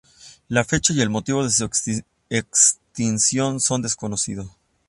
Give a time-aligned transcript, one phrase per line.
[0.49, 1.69] La fecha y el motivo de su
[2.29, 4.47] extinción son desconocidos.